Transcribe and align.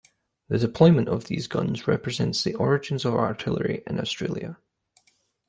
The 0.47 0.57
deployment 0.57 1.09
of 1.09 1.25
these 1.25 1.45
guns 1.47 1.87
represents 1.87 2.43
the 2.43 2.55
origins 2.55 3.05
of 3.05 3.13
artillery 3.13 3.83
in 3.85 3.99
Australia. 3.99 4.57